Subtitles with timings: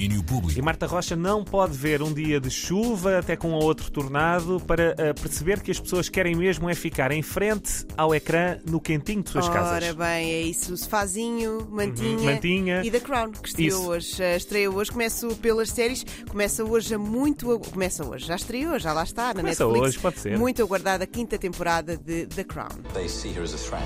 [0.00, 0.58] Domínio público.
[0.58, 4.92] E Marta Rocha não pode ver um dia de chuva, até com outro tornado, para
[4.94, 9.22] uh, perceber que as pessoas querem mesmo é ficar em frente ao ecrã no quentinho
[9.22, 9.72] de suas Ora casas.
[9.84, 10.72] Ora bem, é isso.
[10.72, 12.82] O sofazinho, mantinha, Uhum, mantinha.
[12.82, 13.90] e The Crown, que estreou Isso.
[13.90, 14.22] hoje.
[14.22, 16.06] Uh, Estreia hoje, começo pelas séries.
[16.30, 17.52] Começa hoje a muito.
[17.52, 19.88] a- Começa hoje, já estreou, já lá está, na Começa Netflix.
[19.88, 20.38] hoje, pode ser.
[20.38, 22.68] Muito aguardada a quinta temporada de The Crown.
[22.94, 23.84] They see her as a threat.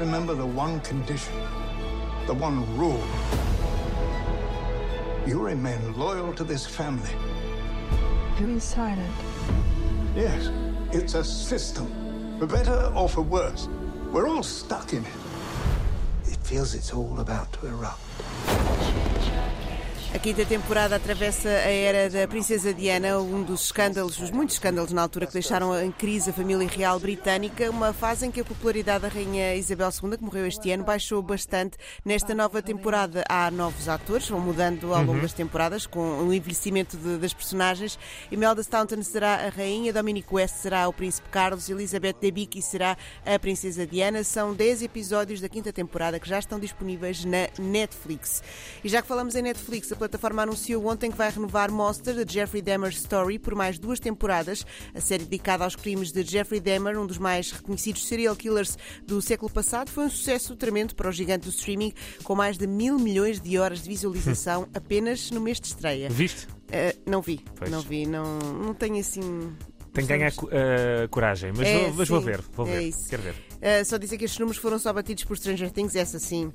[0.00, 1.32] Remember the one condition,
[2.28, 3.02] the one rule.
[5.26, 7.08] You remain loyal to this family.
[8.36, 9.14] Who is silent?
[10.14, 10.50] Yes,
[10.92, 11.88] it's a system.
[12.38, 13.66] For better or for worse,
[14.12, 15.12] we're all stuck in it.
[16.26, 18.02] It feels it's all about to erupt.
[20.14, 24.90] A quinta temporada atravessa a era da Princesa Diana, um dos escândalos, os muitos escândalos
[24.90, 28.44] na altura que deixaram em crise a família real britânica, uma fase em que a
[28.44, 31.76] popularidade da Rainha Isabel II, que morreu este ano, baixou bastante.
[32.04, 36.96] Nesta nova temporada há novos atores, vão mudando ao longo das temporadas, com o envelhecimento
[36.96, 37.98] de- das personagens.
[38.32, 43.38] Imelda Staunton será a Rainha, Dominic West será o Príncipe Carlos, Elizabeth Debicki será a
[43.38, 44.24] Princesa Diana.
[44.24, 48.42] São 10 episódios da quinta temporada que já estão disponíveis na Netflix.
[48.82, 52.62] E já que falamos em Netflix, plataforma anunciou ontem que vai renovar Monster, de Jeffrey
[52.62, 54.64] Dahmer's Story, por mais duas temporadas.
[54.94, 59.20] A série dedicada aos crimes de Jeffrey Dahmer, um dos mais reconhecidos serial killers do
[59.20, 61.92] século passado, foi um sucesso tremendo para o gigante do streaming,
[62.24, 66.08] com mais de mil milhões de horas de visualização apenas no mês de estreia.
[66.08, 66.46] Viste?
[66.70, 67.70] Eh, não vi, Pois.
[67.70, 69.52] não vi, não, não tenho assim.
[69.92, 72.82] Tem que ganhar uh, coragem, mas, É, vou, mas vou ver, vou é ver.
[72.82, 73.08] isso.
[73.08, 73.34] Quero ver.
[73.34, 76.52] Uh, só dizer que estes números foram só batidos por Stranger Things, essa sim.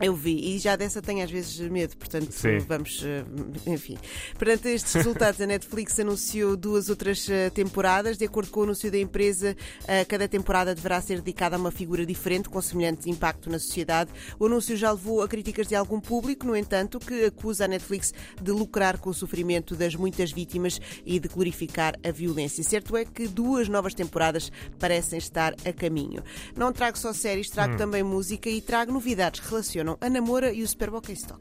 [0.00, 2.58] Eu vi, e já dessa tenho às vezes medo, portanto Sim.
[2.58, 3.96] vamos, uh, enfim.
[4.38, 8.18] Perante estes resultados, a Netflix anunciou duas outras uh, temporadas.
[8.18, 11.70] De acordo com o anúncio da empresa, uh, cada temporada deverá ser dedicada a uma
[11.70, 14.10] figura diferente, com semelhante impacto na sociedade.
[14.38, 18.12] O anúncio já levou a críticas de algum público, no entanto, que acusa a Netflix
[18.40, 22.64] de lucrar com o sofrimento das muitas vítimas e de glorificar a violência.
[22.64, 26.22] Certo é que duas novas temporadas parecem estar a caminho.
[26.56, 29.48] Não trago só séries, trago também música e trago novidades que
[29.84, 31.40] relacionam a Namora e o Super Bowl Stock.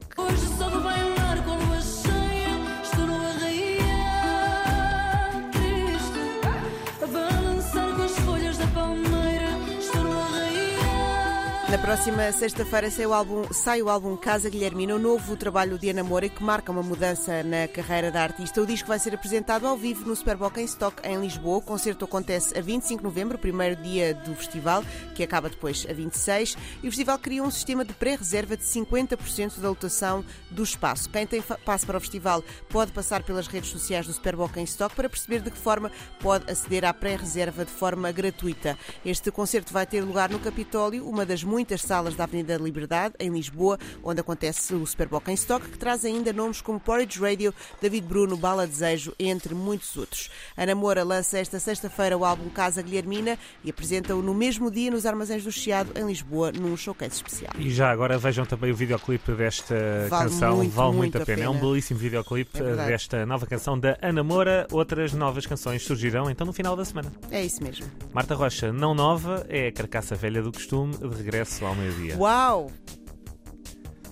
[11.73, 15.89] Na próxima sexta-feira sai o álbum, sai o álbum Casa Guilhermina, o novo trabalho de
[15.89, 18.61] Ana Moura que marca uma mudança na carreira da artista.
[18.61, 21.57] O disco vai ser apresentado ao vivo no Super Bowl em Stock em Lisboa.
[21.57, 24.83] O concerto acontece a 25 de novembro, primeiro dia do festival,
[25.15, 26.55] que acaba depois a 26.
[26.83, 31.09] E o festival cria um sistema de pré-reserva de 50% da lotação do espaço.
[31.09, 34.63] Quem tem passe para o festival pode passar pelas redes sociais do Super Bowl em
[34.63, 38.77] Stock para perceber de que forma pode aceder à pré-reserva de forma gratuita.
[39.03, 43.15] Este concerto vai ter lugar no Capitólio, uma das muitas salas da Avenida da Liberdade,
[43.19, 47.19] em Lisboa, onde acontece o Super Bowl em Stock, que traz ainda nomes como Porridge
[47.19, 50.29] Radio, David Bruno, Bala Desejo, entre muitos outros.
[50.57, 55.05] Ana Moura lança esta sexta-feira o álbum Casa Guilhermina e apresenta-o no mesmo dia nos
[55.05, 57.53] Armazéns do Chiado, em Lisboa, num showcase especial.
[57.57, 59.75] E já agora vejam também o videoclipe desta
[60.09, 61.43] Vale canção, muito, vale muito muito a a pena.
[61.43, 61.65] É um pena.
[61.65, 64.67] belíssimo videoclipe É desta nova canção da Ana Moura.
[64.71, 67.11] Outras novas canções surgirão então no final da semana.
[67.31, 67.85] É isso mesmo.
[68.13, 72.17] Marta Rocha, não nova, é a carcaça velha do costume, de regresso ao meio-dia.
[72.17, 72.71] Uau!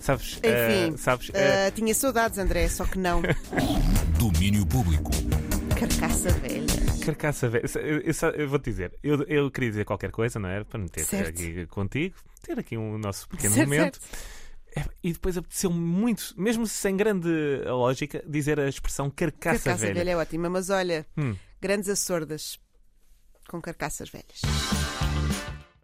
[0.00, 0.34] Sabes?
[0.38, 1.30] Enfim, eh, sabes?
[1.32, 3.22] ah, eh, tinha saudades, André, só que não.
[4.18, 5.10] Domínio público.
[5.78, 6.66] Carcaça velha.
[7.04, 7.64] Carcaça velha.
[7.76, 10.64] Eu, eu eu vou-te dizer, eu, eu queria dizer qualquer coisa, não era?
[10.64, 11.28] Para me ter Certo.
[11.28, 14.00] aqui contigo, ter aqui um nosso pequeno Certo, momento.
[14.74, 17.28] É, E depois apeteceu muito, mesmo sem grande
[17.66, 19.94] lógica, dizer a expressão carcaça, Carcaça velha.
[19.94, 21.36] velha é ótima, mas olha, Hum.
[21.60, 22.58] grandes açordas
[23.48, 24.40] com carcaças velhas.